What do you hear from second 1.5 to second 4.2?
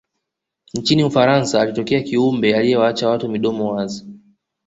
alitokea kiumbe aliyewaacha watu midomo wazi